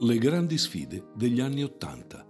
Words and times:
Le 0.00 0.16
grandi 0.18 0.56
sfide 0.58 1.08
degli 1.16 1.40
anni 1.40 1.64
Ottanta. 1.64 2.24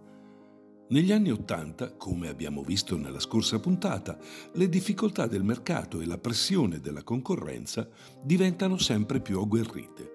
Negli 0.89 1.13
anni 1.13 1.31
Ottanta, 1.31 1.93
come 1.93 2.29
abbiamo 2.29 2.63
visto 2.63 2.97
nella 2.97 3.21
scorsa 3.21 3.61
puntata, 3.61 4.19
le 4.55 4.71
difficoltà 4.71 5.27
del 5.27 5.45
mercato 5.45 6.01
e 6.01 6.07
la 6.07 6.17
pressione 6.17 6.81
della 6.81 7.03
concorrenza 7.03 7.87
diventano 8.25 8.79
sempre 8.79 9.21
più 9.21 9.39
agguerrite. 9.39 10.13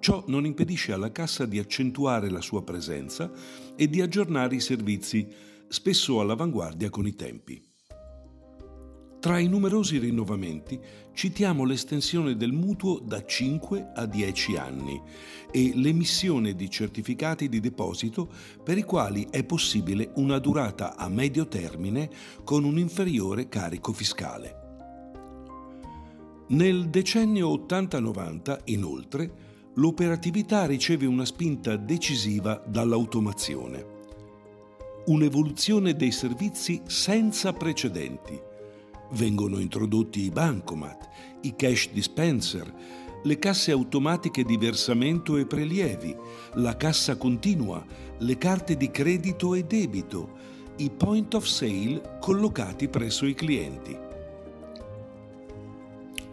Ciò 0.00 0.24
non 0.28 0.46
impedisce 0.46 0.94
alla 0.94 1.12
cassa 1.12 1.44
di 1.44 1.58
accentuare 1.58 2.30
la 2.30 2.40
sua 2.40 2.64
presenza 2.64 3.30
e 3.76 3.86
di 3.86 4.00
aggiornare 4.00 4.54
i 4.54 4.60
servizi, 4.60 5.28
spesso 5.68 6.20
all'avanguardia 6.20 6.88
con 6.88 7.06
i 7.06 7.14
tempi. 7.14 7.62
Tra 9.26 9.40
i 9.40 9.48
numerosi 9.48 9.98
rinnovamenti 9.98 10.78
citiamo 11.12 11.64
l'estensione 11.64 12.36
del 12.36 12.52
mutuo 12.52 13.00
da 13.00 13.24
5 13.24 13.90
a 13.92 14.06
10 14.06 14.56
anni 14.56 15.02
e 15.50 15.72
l'emissione 15.74 16.54
di 16.54 16.70
certificati 16.70 17.48
di 17.48 17.58
deposito 17.58 18.30
per 18.62 18.78
i 18.78 18.84
quali 18.84 19.26
è 19.28 19.42
possibile 19.42 20.12
una 20.14 20.38
durata 20.38 20.94
a 20.94 21.08
medio 21.08 21.48
termine 21.48 22.08
con 22.44 22.62
un 22.62 22.78
inferiore 22.78 23.48
carico 23.48 23.92
fiscale. 23.92 24.84
Nel 26.50 26.88
decennio 26.88 27.48
80-90, 27.48 28.60
inoltre, 28.66 29.32
l'operatività 29.74 30.66
riceve 30.66 31.06
una 31.06 31.24
spinta 31.24 31.74
decisiva 31.74 32.62
dall'automazione. 32.64 33.86
Un'evoluzione 35.06 35.96
dei 35.96 36.12
servizi 36.12 36.80
senza 36.86 37.52
precedenti 37.52 38.45
Vengono 39.10 39.58
introdotti 39.58 40.22
i 40.22 40.30
bancomat, 40.30 41.08
i 41.42 41.54
cash 41.54 41.90
dispenser, 41.92 42.72
le 43.22 43.38
casse 43.38 43.72
automatiche 43.72 44.44
di 44.44 44.56
versamento 44.56 45.36
e 45.36 45.46
prelievi, 45.46 46.14
la 46.54 46.76
cassa 46.76 47.16
continua, 47.16 47.84
le 48.18 48.38
carte 48.38 48.76
di 48.76 48.90
credito 48.90 49.54
e 49.54 49.64
debito, 49.64 50.30
i 50.76 50.90
point 50.90 51.34
of 51.34 51.44
sale 51.44 52.18
collocati 52.20 52.88
presso 52.88 53.26
i 53.26 53.34
clienti. 53.34 53.96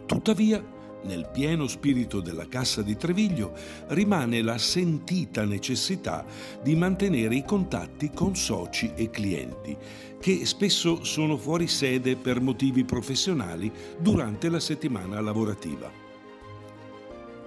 Tuttavia, 0.06 0.73
nel 1.04 1.28
pieno 1.32 1.66
spirito 1.66 2.20
della 2.20 2.48
Cassa 2.48 2.82
di 2.82 2.96
Treviglio 2.96 3.52
rimane 3.88 4.42
la 4.42 4.58
sentita 4.58 5.44
necessità 5.44 6.24
di 6.62 6.74
mantenere 6.74 7.36
i 7.36 7.44
contatti 7.44 8.10
con 8.10 8.36
soci 8.36 8.92
e 8.94 9.10
clienti, 9.10 9.76
che 10.20 10.44
spesso 10.46 11.04
sono 11.04 11.36
fuori 11.36 11.66
sede 11.66 12.16
per 12.16 12.40
motivi 12.40 12.84
professionali 12.84 13.70
durante 13.98 14.48
la 14.48 14.60
settimana 14.60 15.20
lavorativa. 15.20 16.02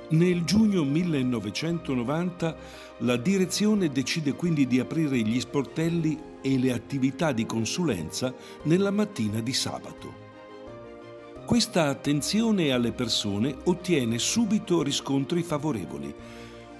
Nel 0.10 0.46
giugno 0.46 0.86
1990 0.86 2.58
la 3.00 3.18
direzione 3.18 3.90
decide 3.90 4.34
quindi 4.34 4.66
di 4.66 4.80
aprire 4.80 5.18
gli 5.20 5.40
sportelli 5.40 6.18
e 6.42 6.58
le 6.58 6.72
attività 6.72 7.34
di 7.34 7.46
consulenza 7.46 8.34
nella 8.64 8.92
mattina 8.92 9.42
di 9.42 9.54
sabato. 9.54 10.27
Questa 11.48 11.88
attenzione 11.88 12.72
alle 12.72 12.92
persone 12.92 13.56
ottiene 13.64 14.20
subito 14.20 14.84
riscontri 14.84 15.44
favorevoli. 15.44 16.14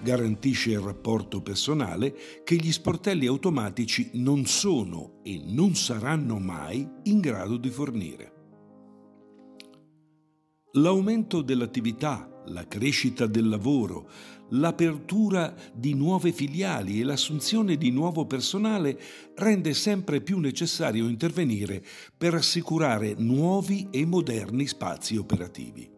Garantisce 0.04 0.72
il 0.72 0.80
rapporto 0.80 1.42
personale 1.42 2.14
che 2.44 2.56
gli 2.56 2.70
sportelli 2.74 3.28
automatici 3.28 4.10
non 4.16 4.46
sono 4.46 5.22
e 5.24 5.42
non 5.42 5.74
saranno 5.76 6.38
mai 6.38 6.86
in 7.04 7.22
grado 7.22 7.56
di 7.56 7.70
fornire. 7.70 8.34
L'aumento 10.74 11.42
dell'attività, 11.42 12.30
la 12.48 12.68
crescita 12.68 13.26
del 13.26 13.48
lavoro, 13.50 14.10
l'apertura 14.50 15.54
di 15.74 15.94
nuove 15.94 16.32
filiali 16.32 17.00
e 17.00 17.04
l'assunzione 17.04 17.78
di 17.78 17.92
nuovo 17.92 18.26
personale 18.26 19.00
rende 19.36 19.74
sempre 19.74 20.22
più 20.22 20.40
necessario 20.40 21.08
intervenire 21.08 21.84
per 22.16 22.34
assicurare 22.34 23.16
nuovi 23.18 23.88
e 23.92 24.06
moderni 24.06 24.68
spazi 24.68 25.18
operativi. 25.18 25.96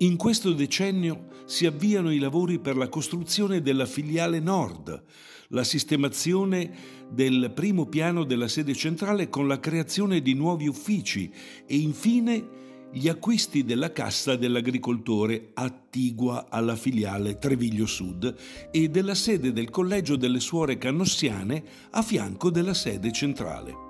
In 0.00 0.16
questo 0.16 0.52
decennio 0.52 1.28
si 1.46 1.64
avviano 1.64 2.12
i 2.12 2.18
lavori 2.18 2.58
per 2.58 2.76
la 2.76 2.88
costruzione 2.88 3.62
della 3.62 3.86
filiale 3.86 4.40
nord, 4.40 5.02
la 5.50 5.64
sistemazione 5.64 6.70
del 7.10 7.52
primo 7.54 7.86
piano 7.86 8.24
della 8.24 8.48
sede 8.48 8.74
centrale 8.74 9.28
con 9.28 9.46
la 9.46 9.60
creazione 9.60 10.20
di 10.20 10.34
nuovi 10.34 10.66
uffici 10.66 11.32
e 11.66 11.76
infine 11.76 12.64
gli 12.92 13.08
acquisti 13.08 13.64
della 13.64 13.92
Cassa 13.92 14.36
dell'Agricoltore 14.36 15.50
attigua 15.54 16.46
alla 16.48 16.76
filiale 16.76 17.38
Treviglio 17.38 17.86
Sud 17.86 18.34
e 18.70 18.88
della 18.88 19.14
sede 19.14 19.52
del 19.52 19.70
Collegio 19.70 20.16
delle 20.16 20.40
Suore 20.40 20.78
Cannossiane 20.78 21.62
a 21.90 22.02
fianco 22.02 22.50
della 22.50 22.74
sede 22.74 23.12
centrale. 23.12 23.84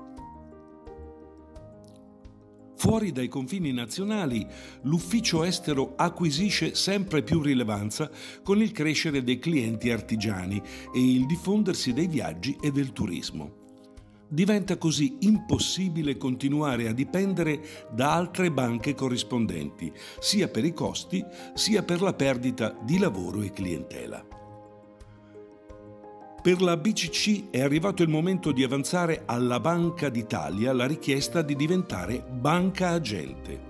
Fuori 2.76 3.10
dai 3.10 3.28
confini 3.28 3.72
nazionali, 3.72 4.46
l'ufficio 4.82 5.44
estero 5.44 5.94
acquisisce 5.96 6.74
sempre 6.74 7.22
più 7.22 7.40
rilevanza 7.40 8.10
con 8.42 8.60
il 8.60 8.72
crescere 8.72 9.22
dei 9.22 9.38
clienti 9.38 9.90
artigiani 9.90 10.60
e 10.94 11.00
il 11.00 11.26
diffondersi 11.26 11.92
dei 11.92 12.06
viaggi 12.06 12.56
e 12.60 12.70
del 12.70 12.92
turismo. 12.92 13.65
Diventa 14.28 14.76
così 14.76 15.18
impossibile 15.20 16.16
continuare 16.16 16.88
a 16.88 16.92
dipendere 16.92 17.60
da 17.90 18.12
altre 18.12 18.50
banche 18.50 18.94
corrispondenti, 18.94 19.92
sia 20.18 20.48
per 20.48 20.64
i 20.64 20.72
costi 20.72 21.24
sia 21.54 21.82
per 21.82 22.02
la 22.02 22.12
perdita 22.12 22.76
di 22.82 22.98
lavoro 22.98 23.42
e 23.42 23.52
clientela. 23.52 24.26
Per 26.42 26.62
la 26.62 26.76
BCC 26.76 27.50
è 27.50 27.60
arrivato 27.60 28.04
il 28.04 28.08
momento 28.08 28.52
di 28.52 28.62
avanzare 28.62 29.22
alla 29.26 29.58
Banca 29.58 30.08
d'Italia 30.08 30.72
la 30.72 30.86
richiesta 30.86 31.42
di 31.42 31.56
diventare 31.56 32.24
banca 32.24 32.90
agente. 32.90 33.65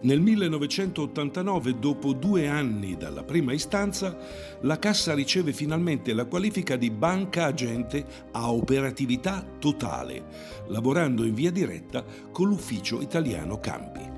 Nel 0.00 0.20
1989, 0.20 1.80
dopo 1.80 2.12
due 2.12 2.46
anni 2.46 2.96
dalla 2.96 3.24
prima 3.24 3.52
istanza, 3.52 4.16
la 4.60 4.78
Cassa 4.78 5.12
riceve 5.12 5.52
finalmente 5.52 6.12
la 6.12 6.26
qualifica 6.26 6.76
di 6.76 6.88
banca 6.88 7.46
agente 7.46 8.06
a 8.30 8.52
operatività 8.52 9.44
totale, 9.58 10.24
lavorando 10.68 11.24
in 11.24 11.34
via 11.34 11.50
diretta 11.50 12.04
con 12.30 12.46
l'ufficio 12.46 13.00
italiano 13.00 13.58
Campi. 13.58 14.08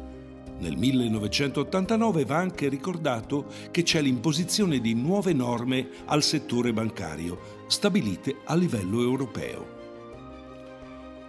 Nel 0.59 0.77
1989 0.77 2.27
va 2.27 2.37
anche 2.37 2.69
ricordato 2.69 3.47
che 3.71 3.83
c'è 3.83 4.03
l'imposizione 4.03 4.81
di 4.81 4.93
nuove 4.93 5.33
norme 5.33 5.89
al 6.05 6.23
settore 6.23 6.75
bancario, 6.75 7.65
stabilite 7.69 8.37
a 8.45 8.55
livello 8.55 9.01
europeo 9.01 9.80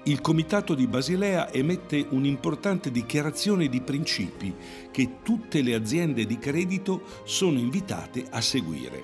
il 0.05 0.19
Comitato 0.19 0.73
di 0.73 0.87
Basilea 0.87 1.51
emette 1.51 2.07
un'importante 2.09 2.89
dichiarazione 2.89 3.67
di 3.67 3.81
principi 3.81 4.51
che 4.89 5.17
tutte 5.21 5.61
le 5.61 5.75
aziende 5.75 6.25
di 6.25 6.39
credito 6.39 7.03
sono 7.23 7.59
invitate 7.59 8.25
a 8.31 8.41
seguire. 8.41 9.03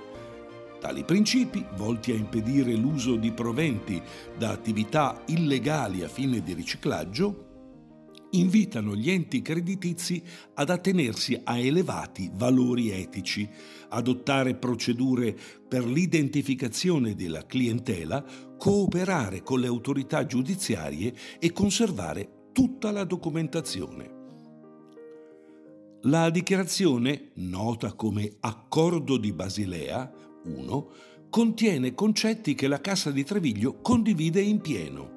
Tali 0.80 1.03
principi, 1.03 1.63
volti 1.75 2.12
a 2.12 2.16
impedire 2.16 2.74
l'uso 2.74 3.16
di 3.16 3.31
proventi 3.31 4.02
da 4.36 4.50
attività 4.50 5.22
illegali 5.28 6.03
a 6.03 6.07
fine 6.07 6.41
di 6.41 6.53
riciclaggio, 6.53 7.47
invitano 8.31 8.95
gli 8.95 9.09
enti 9.09 9.41
creditizi 9.41 10.21
ad 10.55 10.69
attenersi 10.69 11.39
a 11.43 11.57
elevati 11.57 12.29
valori 12.33 12.91
etici, 12.91 13.47
adottare 13.89 14.55
procedure 14.55 15.35
per 15.67 15.85
l'identificazione 15.85 17.15
della 17.15 17.45
clientela, 17.45 18.23
cooperare 18.57 19.41
con 19.43 19.59
le 19.59 19.67
autorità 19.67 20.25
giudiziarie 20.25 21.13
e 21.39 21.51
conservare 21.51 22.49
tutta 22.51 22.91
la 22.91 23.03
documentazione. 23.03 24.15
La 26.01 26.29
dichiarazione, 26.29 27.31
nota 27.35 27.94
come 27.94 28.38
Accordo 28.39 29.17
di 29.17 29.33
Basilea 29.33 30.11
1, 30.45 30.89
contiene 31.30 31.94
concetti 31.94 32.56
che 32.56 32.68
la 32.68 32.80
Cassa 32.80 33.12
di 33.12 33.23
Treviglio 33.23 33.81
condivide 33.81 34.41
in 34.41 34.62
pieno 34.62 35.17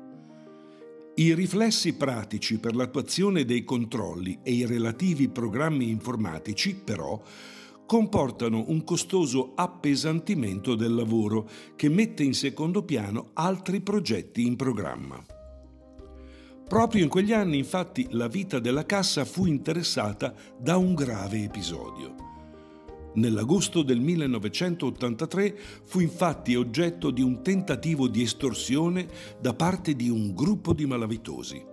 i 1.20 1.34
riflessi 1.34 1.96
pratici 1.96 2.58
per 2.58 2.74
l'attuazione 2.74 3.44
dei 3.44 3.62
controlli 3.62 4.38
e 4.42 4.52
i 4.52 4.64
relativi 4.64 5.28
programmi 5.28 5.90
informatici, 5.90 6.74
però, 6.74 7.20
comportano 7.84 8.64
un 8.68 8.82
costoso 8.84 9.52
appesantimento 9.54 10.74
del 10.74 10.94
lavoro 10.94 11.46
che 11.76 11.90
mette 11.90 12.22
in 12.22 12.32
secondo 12.32 12.84
piano 12.84 13.32
altri 13.34 13.82
progetti 13.82 14.46
in 14.46 14.56
programma. 14.56 15.22
Proprio 16.66 17.02
in 17.02 17.10
quegli 17.10 17.34
anni, 17.34 17.58
infatti, 17.58 18.06
la 18.12 18.28
vita 18.28 18.58
della 18.58 18.86
cassa 18.86 19.26
fu 19.26 19.44
interessata 19.44 20.32
da 20.58 20.78
un 20.78 20.94
grave 20.94 21.42
episodio. 21.42 22.29
Nell'agosto 23.14 23.82
del 23.82 24.00
1983 24.00 25.58
fu 25.84 26.00
infatti 26.00 26.54
oggetto 26.54 27.10
di 27.10 27.22
un 27.22 27.42
tentativo 27.42 28.06
di 28.06 28.22
estorsione 28.22 29.08
da 29.40 29.52
parte 29.52 29.94
di 29.94 30.08
un 30.08 30.32
gruppo 30.32 30.72
di 30.72 30.86
malavitosi. 30.86 31.66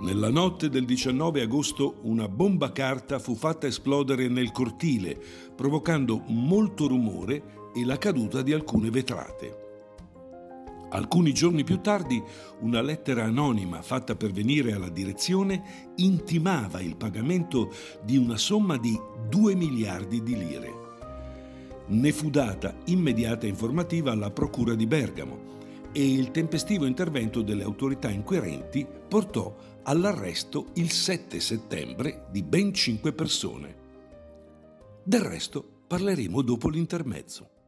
Nella 0.00 0.30
notte 0.30 0.68
del 0.68 0.84
19 0.84 1.42
agosto 1.42 2.00
una 2.02 2.28
bomba 2.28 2.72
carta 2.72 3.18
fu 3.18 3.34
fatta 3.34 3.66
esplodere 3.66 4.28
nel 4.28 4.50
cortile, 4.50 5.18
provocando 5.54 6.22
molto 6.26 6.86
rumore 6.86 7.70
e 7.74 7.84
la 7.84 7.98
caduta 7.98 8.42
di 8.42 8.52
alcune 8.52 8.90
vetrate. 8.90 9.69
Alcuni 10.92 11.32
giorni 11.32 11.62
più 11.62 11.80
tardi 11.80 12.20
una 12.60 12.80
lettera 12.80 13.24
anonima 13.24 13.80
fatta 13.80 14.16
pervenire 14.16 14.72
alla 14.72 14.88
direzione 14.88 15.92
intimava 15.96 16.80
il 16.80 16.96
pagamento 16.96 17.72
di 18.02 18.16
una 18.16 18.36
somma 18.36 18.76
di 18.76 18.98
2 19.28 19.54
miliardi 19.54 20.20
di 20.22 20.36
lire. 20.36 20.88
Ne 21.86 22.12
fu 22.12 22.28
data 22.28 22.74
immediata 22.86 23.46
informativa 23.46 24.10
alla 24.10 24.30
Procura 24.30 24.74
di 24.74 24.86
Bergamo 24.86 25.48
e 25.92 26.12
il 26.12 26.32
tempestivo 26.32 26.86
intervento 26.86 27.42
delle 27.42 27.62
autorità 27.62 28.10
inquirenti 28.10 28.86
portò 29.08 29.54
all'arresto 29.84 30.66
il 30.74 30.90
7 30.90 31.38
settembre 31.38 32.26
di 32.30 32.42
ben 32.42 32.74
cinque 32.74 33.12
persone. 33.12 33.76
Del 35.04 35.22
resto 35.22 35.82
parleremo 35.86 36.42
dopo 36.42 36.68
l'intermezzo. 36.68 37.59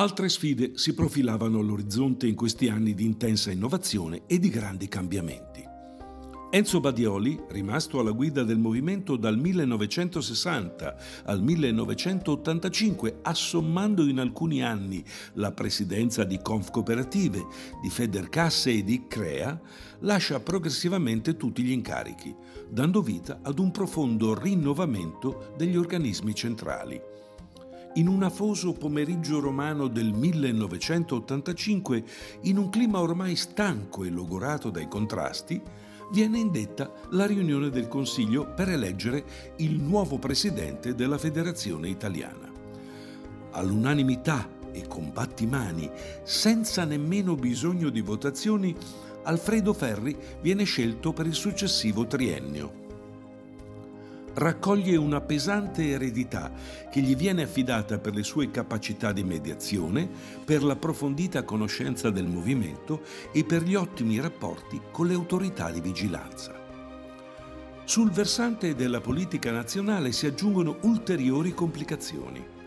Altre 0.00 0.30
sfide 0.30 0.78
si 0.78 0.94
profilavano 0.94 1.58
all'orizzonte 1.58 2.26
in 2.26 2.34
questi 2.34 2.70
anni 2.70 2.94
di 2.94 3.04
intensa 3.04 3.50
innovazione 3.50 4.22
e 4.26 4.38
di 4.38 4.48
grandi 4.48 4.88
cambiamenti. 4.88 5.62
Enzo 6.48 6.80
Badioli, 6.80 7.38
rimasto 7.50 8.00
alla 8.00 8.12
guida 8.12 8.42
del 8.42 8.56
movimento 8.56 9.16
dal 9.16 9.36
1960 9.36 10.96
al 11.24 11.42
1985, 11.42 13.18
assommando 13.20 14.06
in 14.06 14.20
alcuni 14.20 14.62
anni 14.62 15.04
la 15.34 15.52
presidenza 15.52 16.24
di 16.24 16.40
Conf 16.40 16.70
Cooperative, 16.70 17.44
di 17.82 17.90
Federcasse 17.90 18.70
e 18.70 18.82
di 18.82 19.04
Crea, 19.06 19.60
lascia 19.98 20.40
progressivamente 20.40 21.36
tutti 21.36 21.62
gli 21.62 21.72
incarichi, 21.72 22.34
dando 22.70 23.02
vita 23.02 23.40
ad 23.42 23.58
un 23.58 23.70
profondo 23.70 24.32
rinnovamento 24.32 25.52
degli 25.58 25.76
organismi 25.76 26.34
centrali. 26.34 27.09
In 27.94 28.06
un 28.06 28.22
afoso 28.22 28.72
pomeriggio 28.72 29.40
romano 29.40 29.88
del 29.88 30.12
1985, 30.12 32.04
in 32.42 32.56
un 32.56 32.68
clima 32.68 33.00
ormai 33.00 33.34
stanco 33.34 34.04
e 34.04 34.10
logorato 34.10 34.70
dai 34.70 34.86
contrasti, 34.86 35.60
viene 36.12 36.38
indetta 36.38 36.92
la 37.10 37.26
riunione 37.26 37.68
del 37.68 37.88
Consiglio 37.88 38.46
per 38.54 38.68
eleggere 38.68 39.24
il 39.56 39.80
nuovo 39.80 40.20
presidente 40.20 40.94
della 40.94 41.18
Federazione 41.18 41.88
Italiana. 41.88 42.48
All'unanimità 43.50 44.48
e 44.70 44.86
con 44.86 45.10
battimani, 45.12 45.90
senza 46.22 46.84
nemmeno 46.84 47.34
bisogno 47.34 47.90
di 47.90 48.02
votazioni, 48.02 48.72
Alfredo 49.24 49.72
Ferri 49.72 50.16
viene 50.40 50.62
scelto 50.62 51.12
per 51.12 51.26
il 51.26 51.34
successivo 51.34 52.06
triennio 52.06 52.79
raccoglie 54.34 54.96
una 54.96 55.20
pesante 55.20 55.88
eredità 55.88 56.52
che 56.90 57.00
gli 57.00 57.16
viene 57.16 57.42
affidata 57.42 57.98
per 57.98 58.14
le 58.14 58.22
sue 58.22 58.50
capacità 58.50 59.12
di 59.12 59.24
mediazione, 59.24 60.08
per 60.44 60.62
l'approfondita 60.62 61.42
conoscenza 61.42 62.10
del 62.10 62.26
movimento 62.26 63.02
e 63.32 63.44
per 63.44 63.62
gli 63.62 63.74
ottimi 63.74 64.20
rapporti 64.20 64.80
con 64.90 65.06
le 65.06 65.14
autorità 65.14 65.70
di 65.70 65.80
vigilanza. 65.80 66.58
Sul 67.84 68.10
versante 68.10 68.74
della 68.74 69.00
politica 69.00 69.50
nazionale 69.50 70.12
si 70.12 70.26
aggiungono 70.26 70.78
ulteriori 70.82 71.52
complicazioni. 71.52 72.58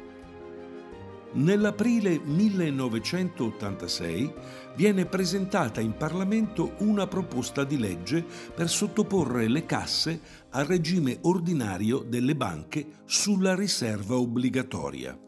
Nell'aprile 1.36 2.20
1986 2.20 4.34
viene 4.76 5.08
presentata 5.08 5.82
in 5.82 5.98
Parlamento 5.98 6.76
una 6.80 7.08
proposta 7.08 7.64
di 7.64 7.80
legge 7.80 8.24
per 8.54 8.70
sottoporre 8.70 9.48
le 9.48 9.66
casse 9.66 10.22
al 10.52 10.66
regime 10.66 11.18
ordinario 11.22 12.06
delle 12.08 12.36
banche 12.36 12.86
sulla 13.06 13.56
riserva 13.56 14.16
obbligatoria. 14.16 15.20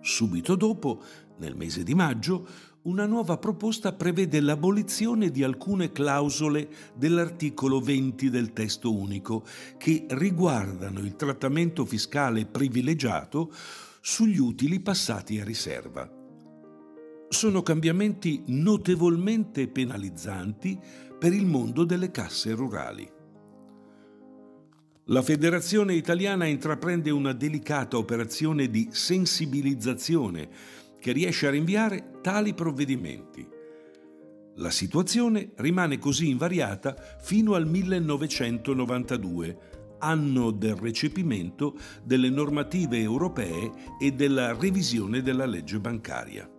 Subito 0.00 0.54
dopo, 0.54 1.02
nel 1.38 1.56
mese 1.56 1.82
di 1.82 1.96
maggio, 1.96 2.46
una 2.82 3.06
nuova 3.06 3.36
proposta 3.36 3.92
prevede 3.92 4.40
l'abolizione 4.40 5.32
di 5.32 5.42
alcune 5.42 5.90
clausole 5.90 6.68
dell'articolo 6.94 7.80
20 7.80 8.30
del 8.30 8.52
testo 8.52 8.94
unico 8.94 9.44
che 9.76 10.06
riguardano 10.10 11.00
il 11.00 11.16
trattamento 11.16 11.84
fiscale 11.84 12.46
privilegiato 12.46 13.52
sugli 14.00 14.38
utili 14.38 14.80
passati 14.80 15.40
a 15.40 15.44
riserva. 15.44 16.10
Sono 17.28 17.62
cambiamenti 17.62 18.42
notevolmente 18.46 19.68
penalizzanti 19.68 20.78
per 21.18 21.32
il 21.32 21.46
mondo 21.46 21.84
delle 21.84 22.10
casse 22.10 22.52
rurali. 22.52 23.08
La 25.06 25.22
Federazione 25.22 25.94
Italiana 25.94 26.46
intraprende 26.46 27.10
una 27.10 27.32
delicata 27.32 27.98
operazione 27.98 28.70
di 28.70 28.88
sensibilizzazione 28.90 30.48
che 31.00 31.12
riesce 31.12 31.46
a 31.46 31.50
rinviare 31.50 32.18
tali 32.20 32.52
provvedimenti. 32.54 33.46
La 34.56 34.70
situazione 34.70 35.52
rimane 35.56 35.98
così 35.98 36.28
invariata 36.28 36.94
fino 37.20 37.54
al 37.54 37.66
1992, 37.66 39.79
anno 40.00 40.50
del 40.50 40.74
recepimento 40.74 41.76
delle 42.02 42.28
normative 42.28 42.98
europee 42.98 43.70
e 44.00 44.10
della 44.12 44.58
revisione 44.58 45.22
della 45.22 45.46
legge 45.46 45.78
bancaria. 45.78 46.50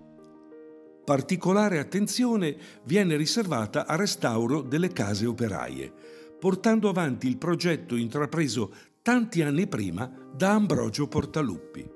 Particolare 1.05 1.79
attenzione 1.79 2.57
viene 2.85 3.17
riservata 3.17 3.87
al 3.87 3.99
restauro 3.99 4.63
delle 4.63 4.93
case 4.93 5.27
operaie, 5.27 6.21
portando 6.43 6.89
avanti 6.89 7.29
il 7.29 7.39
progetto 7.39 7.95
intrapreso 7.95 8.75
tanti 9.01 9.43
anni 9.43 9.69
prima 9.69 10.13
da 10.35 10.55
Ambrogio 10.55 11.07
Portaluppi. 11.07 11.89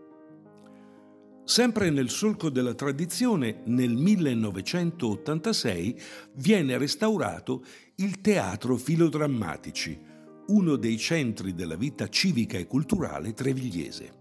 Sempre 1.42 1.90
nel 1.90 2.10
solco 2.10 2.48
della 2.48 2.74
tradizione, 2.74 3.62
nel 3.64 3.96
1986 3.96 6.00
viene 6.34 6.78
restaurato 6.78 7.64
il 7.96 8.20
Teatro 8.20 8.76
Filodrammatici, 8.76 9.98
uno 10.46 10.76
dei 10.76 10.96
centri 10.96 11.52
della 11.52 11.74
vita 11.74 12.08
civica 12.08 12.56
e 12.56 12.68
culturale 12.68 13.34
trevigliese. 13.34 14.12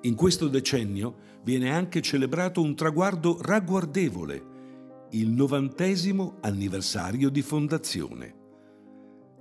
In 0.00 0.16
questo 0.16 0.48
decennio 0.48 1.14
viene 1.44 1.70
anche 1.70 2.00
celebrato 2.00 2.60
un 2.60 2.74
traguardo 2.74 3.38
ragguardevole, 3.40 5.06
il 5.10 5.30
novantesimo 5.30 6.38
anniversario 6.40 7.30
di 7.30 7.42
fondazione. 7.42 8.37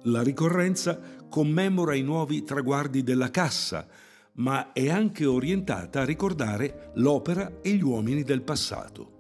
La 0.08 0.22
ricorrenza 0.22 1.00
commemora 1.30 1.94
i 1.94 2.02
nuovi 2.02 2.44
traguardi 2.44 3.04
della 3.04 3.30
Cassa, 3.30 3.86
ma 4.36 4.72
è 4.72 4.90
anche 4.90 5.26
orientata 5.26 6.02
a 6.02 6.06
ricordare 6.06 6.92
l'opera 6.96 7.60
e 7.62 7.72
gli 7.74 7.84
uomini 7.84 8.24
del 8.24 8.42
passato. 8.42 9.16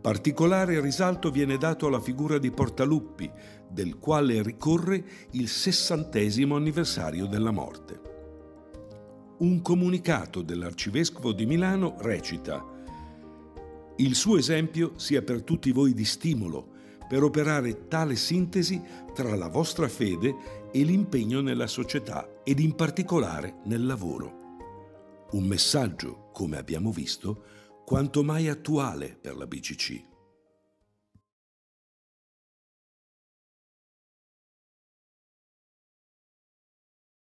Particolare 0.00 0.80
risalto 0.80 1.30
viene 1.30 1.56
dato 1.56 1.86
alla 1.86 2.00
figura 2.00 2.38
di 2.38 2.50
Portaluppi, 2.50 3.30
del 3.68 3.98
quale 3.98 4.42
ricorre 4.42 5.04
il 5.32 5.46
sessantesimo 5.46 6.56
anniversario 6.56 7.26
della 7.26 7.52
morte. 7.52 8.00
Un 9.38 9.62
comunicato 9.62 10.42
dell'Arcivescovo 10.42 11.32
di 11.32 11.46
Milano 11.46 11.94
recita 12.00 12.64
Il 13.96 14.16
suo 14.16 14.36
esempio 14.36 14.94
sia 14.96 15.22
per 15.22 15.42
tutti 15.44 15.70
voi 15.70 15.94
di 15.94 16.04
stimolo 16.04 16.78
per 17.10 17.24
operare 17.24 17.88
tale 17.88 18.14
sintesi 18.14 18.80
tra 19.12 19.34
la 19.34 19.48
vostra 19.48 19.88
fede 19.88 20.68
e 20.70 20.84
l'impegno 20.84 21.40
nella 21.40 21.66
società 21.66 22.42
ed 22.44 22.60
in 22.60 22.76
particolare 22.76 23.56
nel 23.64 23.84
lavoro. 23.84 24.38
Un 25.32 25.42
messaggio, 25.42 26.30
come 26.32 26.56
abbiamo 26.56 26.92
visto, 26.92 27.42
quanto 27.84 28.22
mai 28.22 28.46
attuale 28.46 29.18
per 29.20 29.36
la 29.36 29.48
BCC. 29.48 30.09